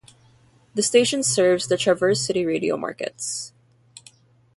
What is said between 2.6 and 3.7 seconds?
markets.